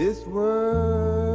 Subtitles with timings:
[0.00, 1.29] this world.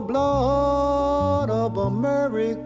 [0.00, 2.59] blood of America.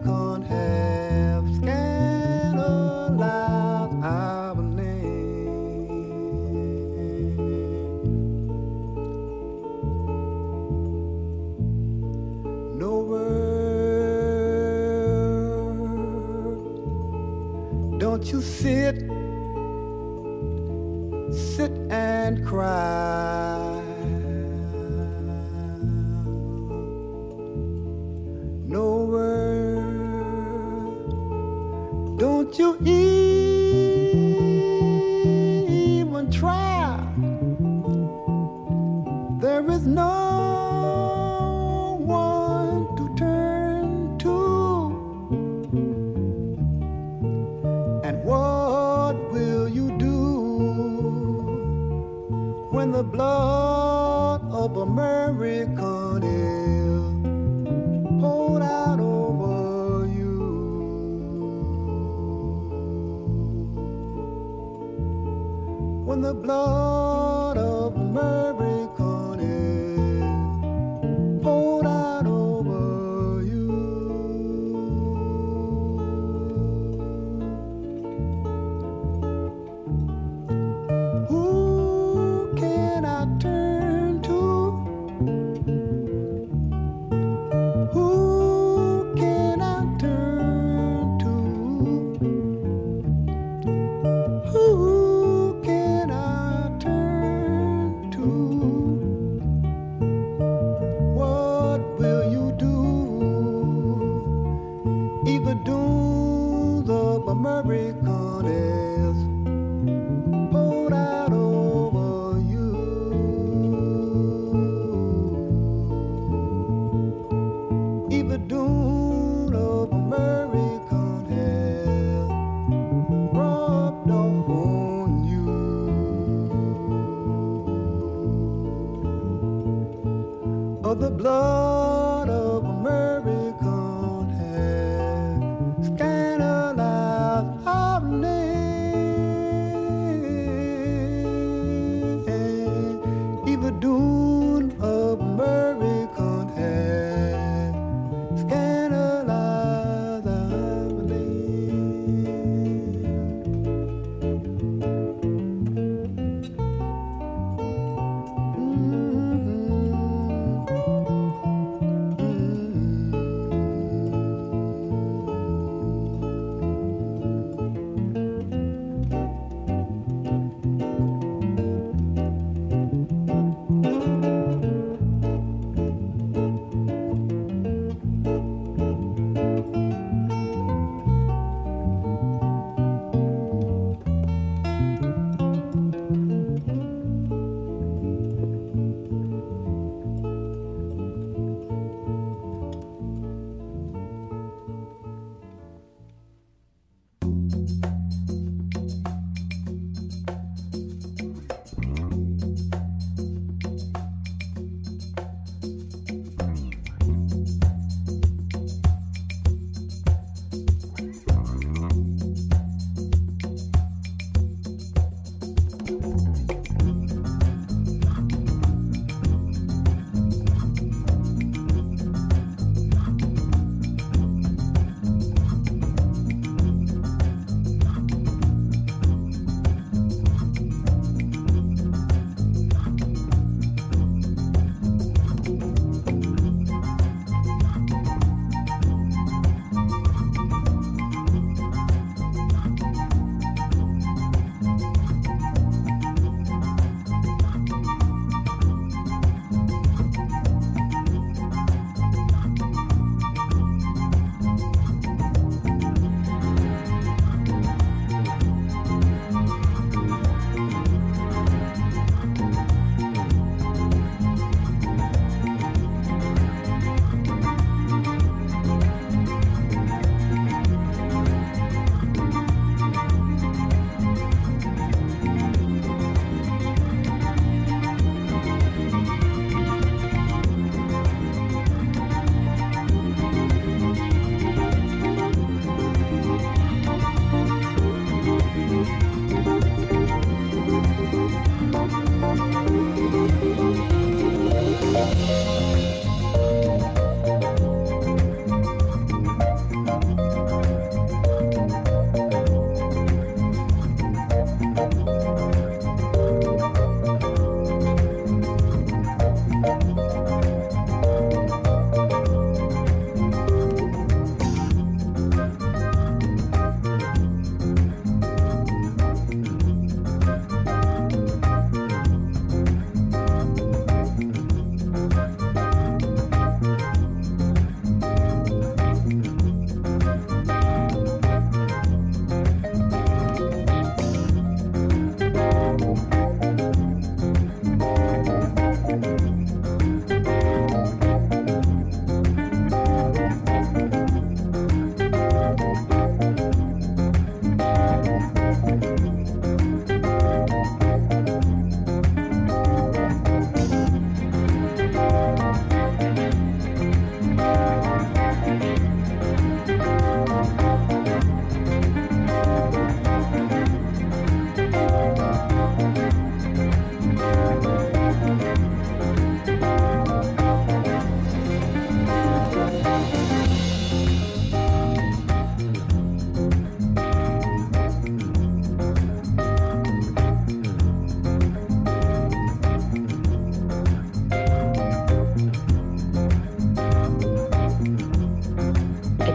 [66.15, 68.44] when the blood of mercy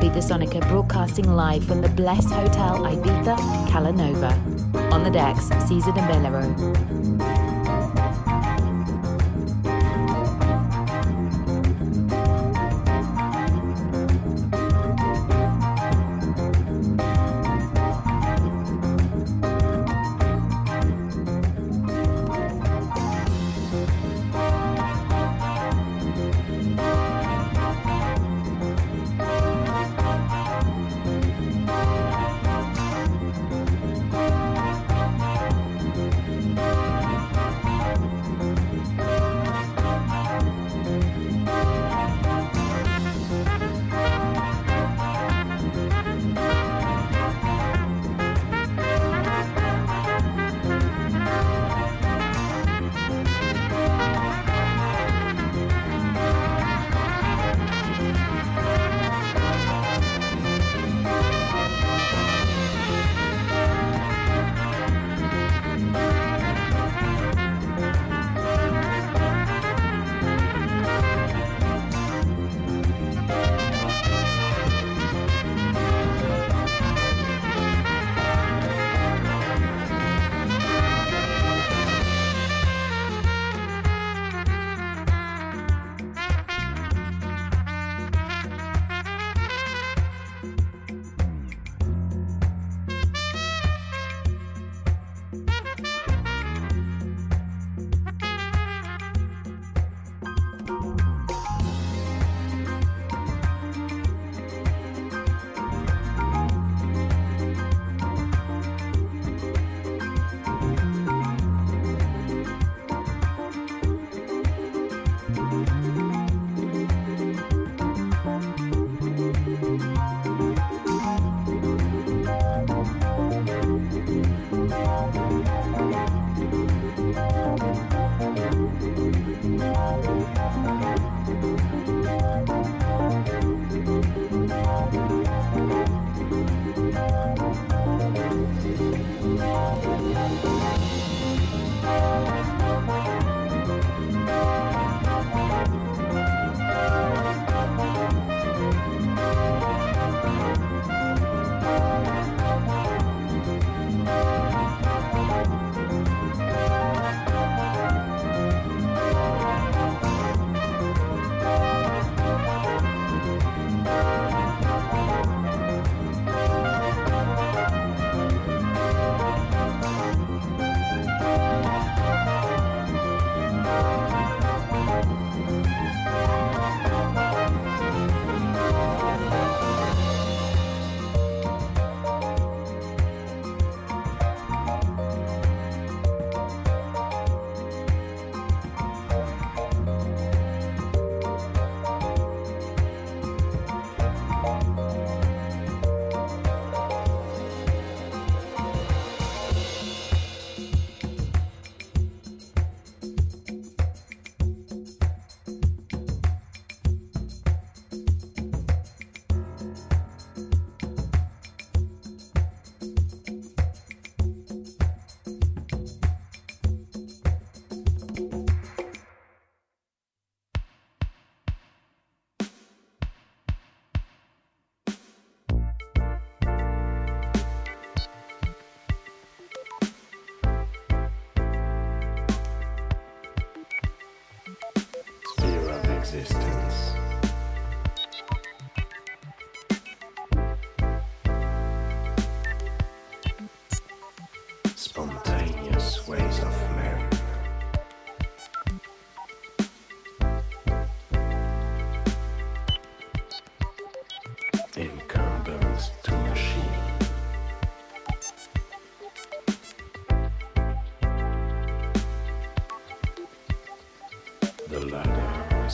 [0.00, 3.36] Ibiza Sonica broadcasting live from the Bless Hotel Ibiza,
[3.68, 4.32] Calanova.
[4.90, 7.29] On the decks, Cesar de Millero.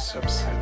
[0.06, 0.55] subside.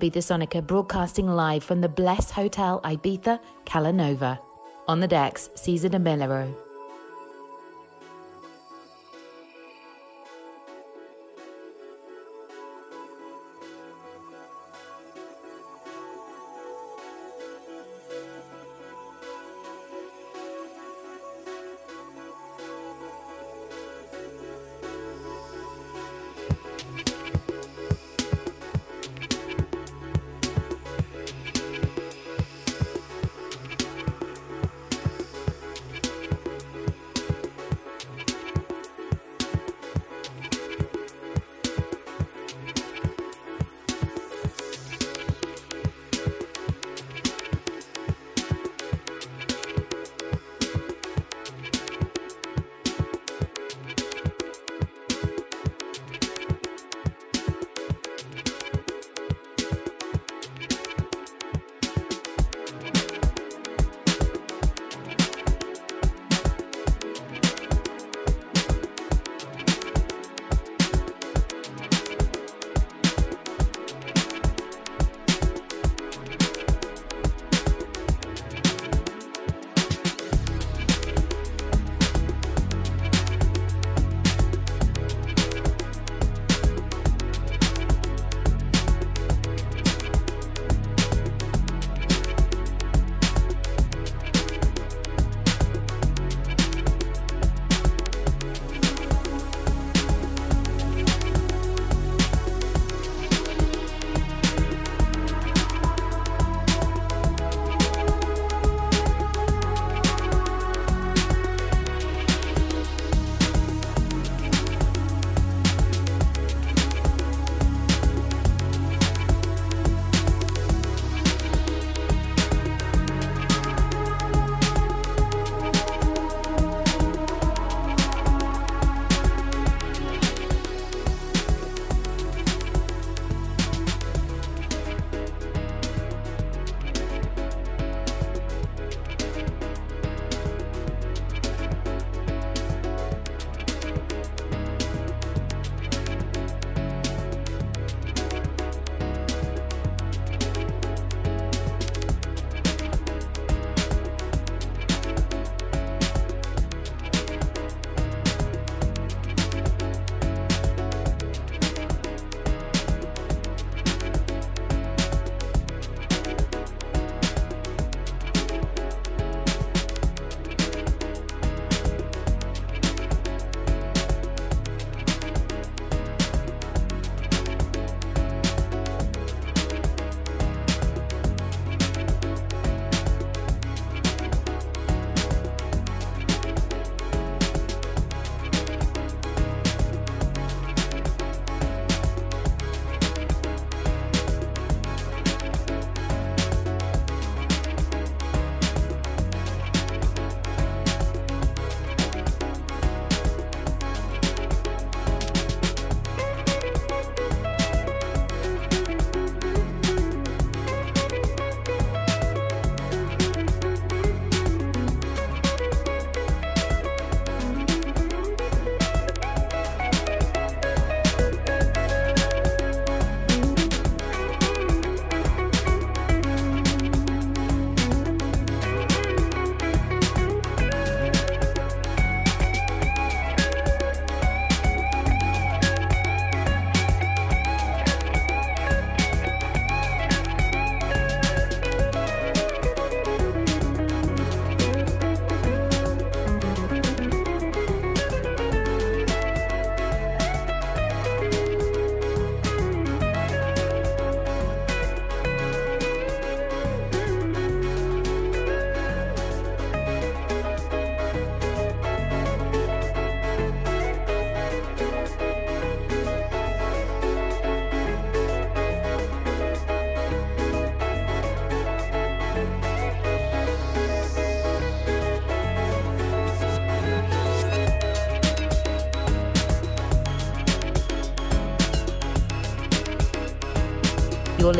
[0.00, 4.38] Ibiza Sonica broadcasting live from the Bless Hotel Ibiza, Calanova.
[4.88, 6.69] On the decks, Cesar de Millero.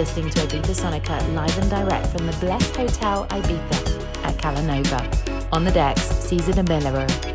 [0.00, 5.52] Listening to Ibiza Sonica live and direct from the Blessed Hotel Ibiza at Calanova.
[5.52, 7.29] On the decks, Caesar de Millero.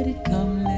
[0.00, 0.69] Let it come,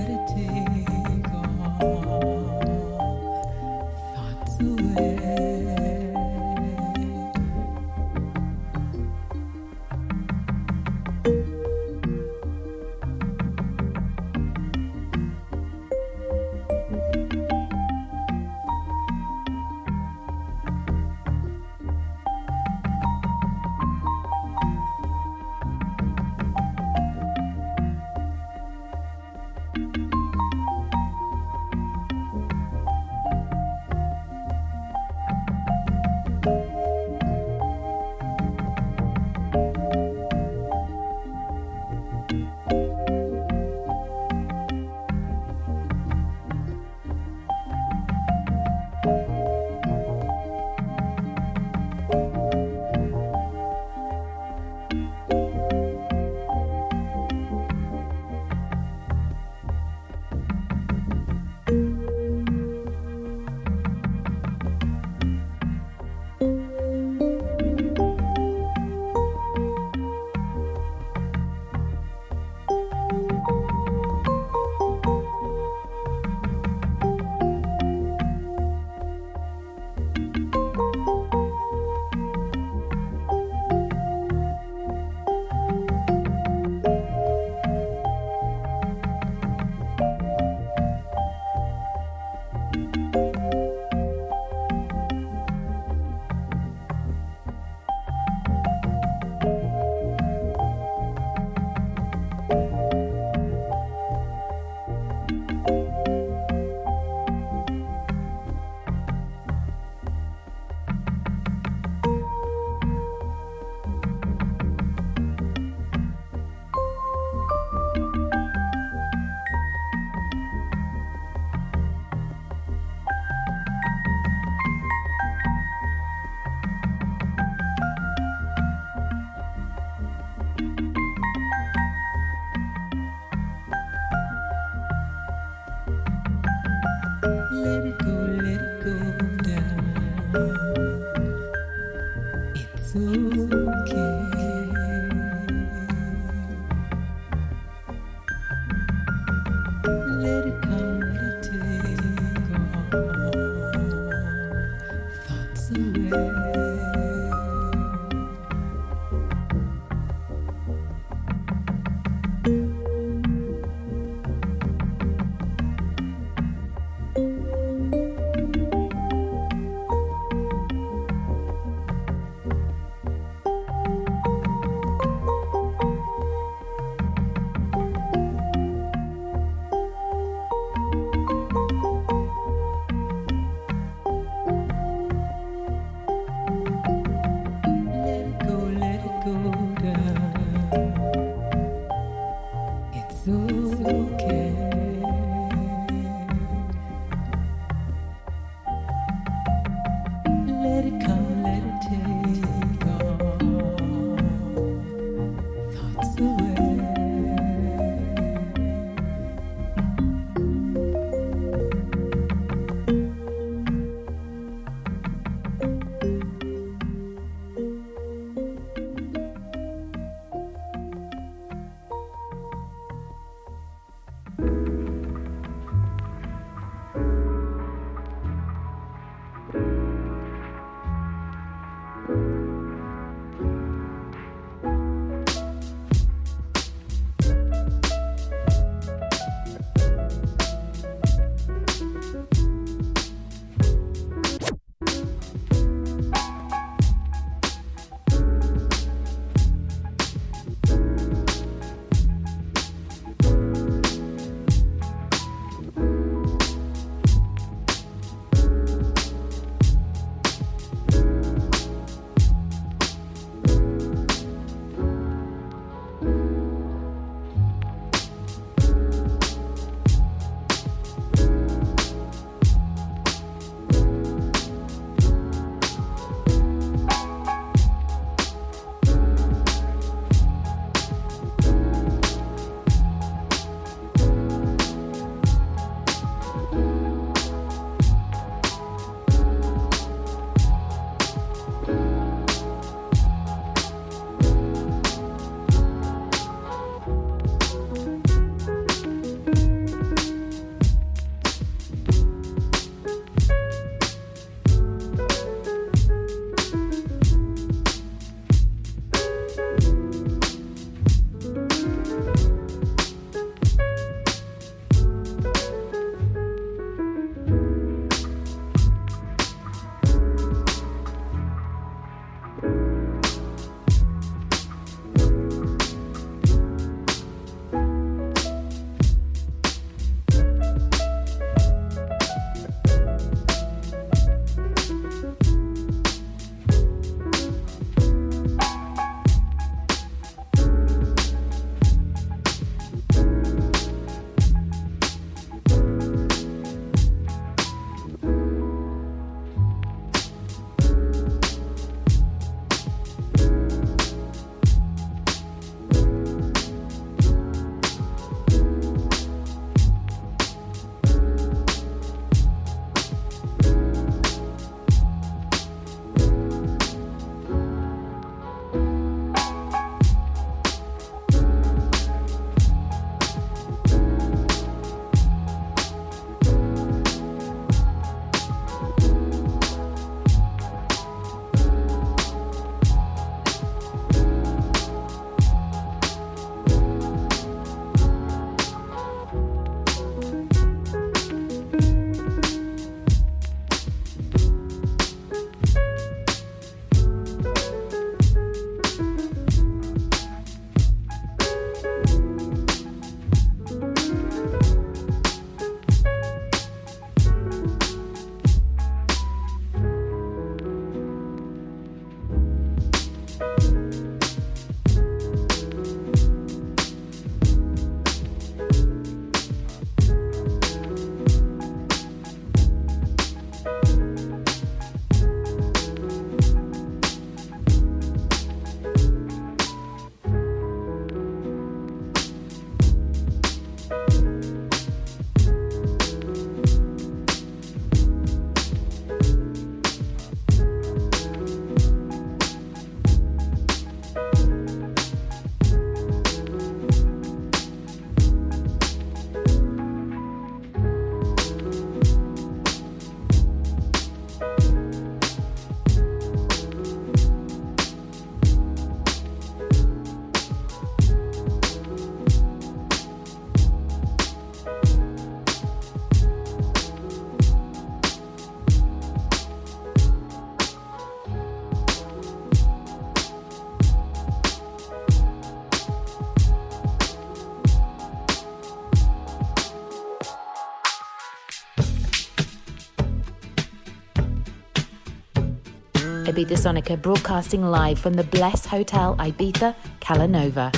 [486.22, 490.52] Ibiza Sonica broadcasting live from the Bless Hotel Ibiza, Calanova.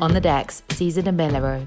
[0.00, 1.66] On the decks, Cesar de Millero.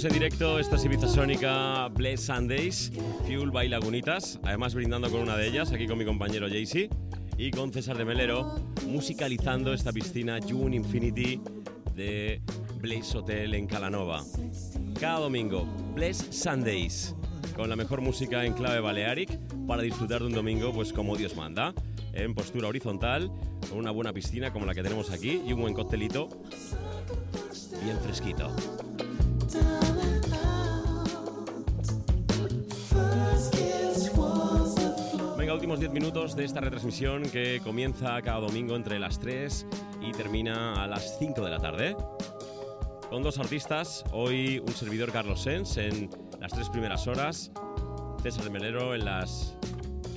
[0.00, 2.92] En directo, esta es Ibiza Sónica Bless Sundays,
[3.26, 6.88] Fuel by Lagunitas, además brindando con una de ellas, aquí con mi compañero Jaycee
[7.36, 8.54] y con César de Melero,
[8.86, 11.40] musicalizando esta piscina June Infinity
[11.96, 12.40] de
[12.80, 14.22] Blaze Hotel en Calanova.
[15.00, 17.16] Cada domingo, Bless Sundays,
[17.56, 19.36] con la mejor música en clave Balearic
[19.66, 21.74] para disfrutar de un domingo pues como Dios manda,
[22.12, 23.32] en postura horizontal,
[23.68, 26.28] con una buena piscina como la que tenemos aquí y un buen coctelito
[27.82, 28.54] bien fresquito.
[35.48, 39.66] Venga, últimos 10 minutos de esta retransmisión que comienza cada domingo entre las 3
[40.02, 41.96] y termina a las 5 de la tarde.
[43.08, 47.50] Con dos artistas, hoy un servidor Carlos Sens en las tres primeras horas,
[48.22, 49.56] César Melero en las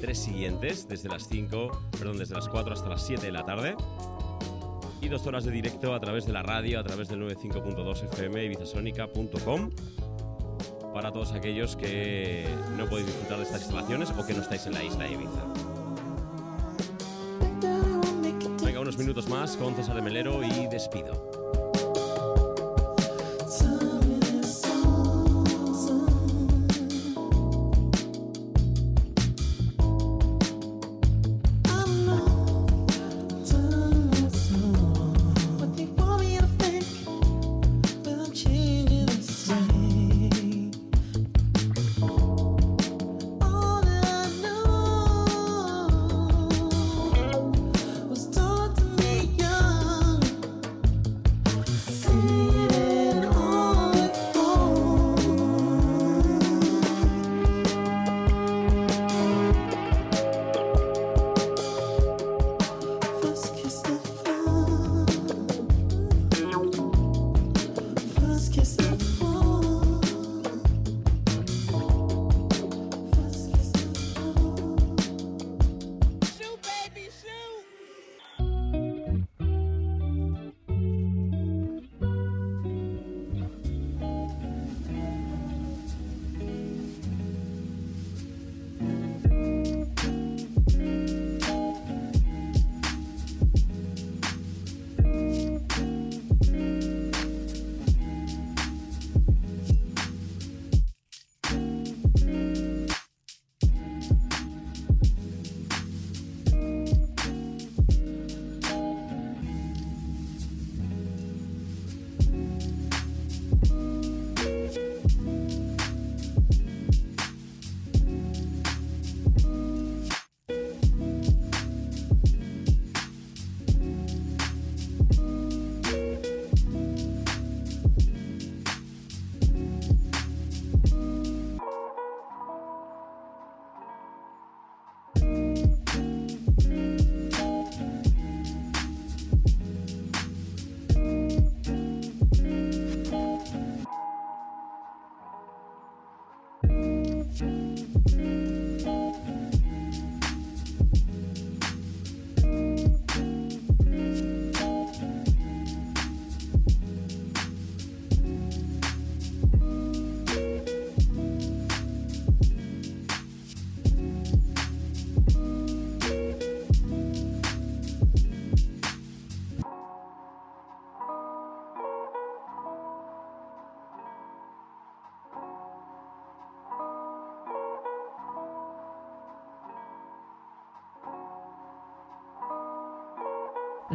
[0.02, 3.78] tres siguientes, desde las 5, perdón, desde las 4 hasta las 7 de la tarde.
[5.02, 8.44] Y dos horas de directo a través de la radio, a través del 95.2 FM,
[8.44, 9.70] ibizasónica.com
[10.94, 12.46] para todos aquellos que
[12.78, 15.44] no podéis disfrutar de estas instalaciones o que no estáis en la isla de Ibiza.
[18.64, 21.41] Venga, unos minutos más con César de Melero y despido.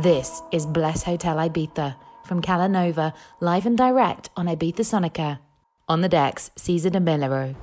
[0.06, 5.40] This is Bless Hotel Ibiza from Calanova, live and direct on Ibiza Sonica.
[5.88, 7.56] On the decks, Caesar de Millero.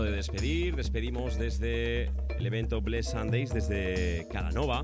[0.00, 0.74] De despedir.
[0.74, 2.04] Despedimos desde
[2.38, 4.82] el evento Bless Sundays, desde Calanova,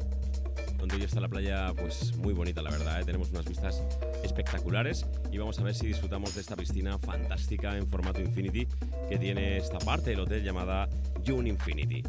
[0.76, 3.00] donde hoy está la playa pues muy bonita, la verdad.
[3.00, 3.04] ¿eh?
[3.04, 3.82] Tenemos unas vistas
[4.22, 8.66] espectaculares y vamos a ver si disfrutamos de esta piscina fantástica en formato Infinity
[9.08, 10.88] que tiene esta parte del hotel llamada
[11.26, 12.02] June Infinity.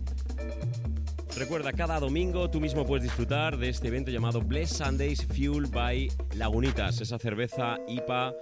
[1.38, 6.12] Recuerda, cada domingo tú mismo puedes disfrutar de este evento llamado Bless Sundays Fuel by
[6.36, 8.34] Lagunitas, esa cerveza IPA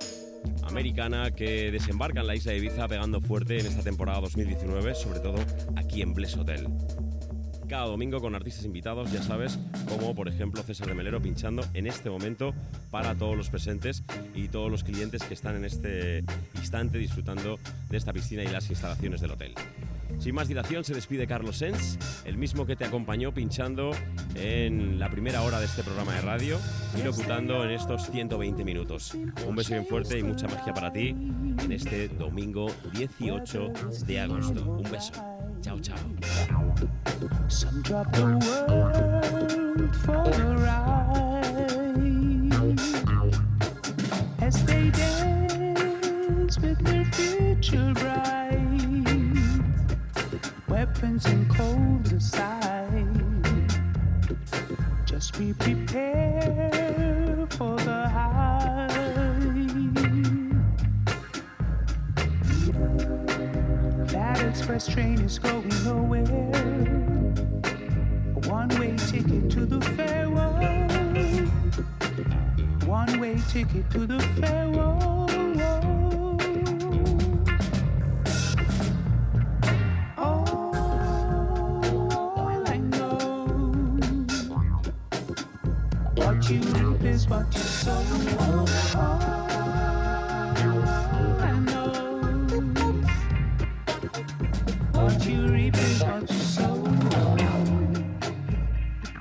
[0.63, 5.19] americana que desembarca en la isla de Ibiza pegando fuerte en esta temporada 2019, sobre
[5.19, 5.37] todo
[5.75, 6.67] aquí en Bless Hotel.
[7.67, 9.59] Cada domingo con artistas invitados, ya sabes,
[9.89, 12.53] como por ejemplo César de Melero pinchando en este momento
[12.91, 16.23] para todos los presentes y todos los clientes que están en este
[16.55, 17.59] instante disfrutando
[17.89, 19.53] de esta piscina y las instalaciones del hotel.
[20.19, 23.91] Sin más dilación, se despide Carlos Sens, el mismo que te acompañó pinchando
[24.35, 26.59] en la primera hora de este programa de radio
[26.97, 29.13] y locutando en estos 120 minutos.
[29.47, 33.71] Un beso bien fuerte y mucha magia para ti en este domingo 18
[34.05, 34.71] de agosto.
[34.71, 35.13] Un beso.
[35.61, 35.97] Chao, chao.
[50.97, 53.05] Weapons and codes aside,
[55.05, 58.87] just be prepared for the high.
[64.07, 66.25] That express train is going nowhere.
[68.35, 71.47] A one way ticket to the fair world.
[72.87, 74.67] One way ticket to the fair
[87.27, 88.03] what you sow.
[91.59, 91.87] Know.
[94.93, 96.75] What you reap is what you sow.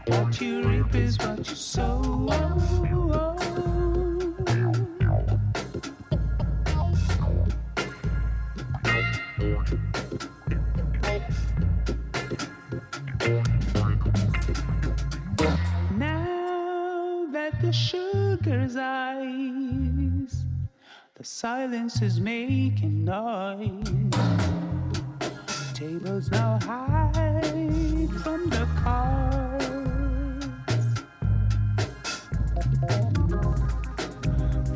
[0.06, 3.35] What you reap is what you sow.
[21.26, 23.84] Silence is making noise.
[25.74, 29.64] Tables now hide from the cars.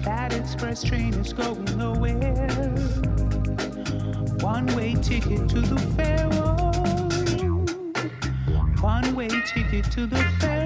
[0.04, 2.48] That express train is going nowhere.
[4.40, 6.28] One way ticket to the fair.
[8.80, 10.59] One way ticket to the fair